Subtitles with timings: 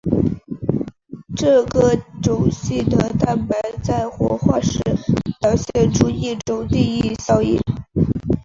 [1.37, 4.79] 这个种系的蛋白在活化时
[5.39, 7.61] 表现出一种记忆效应。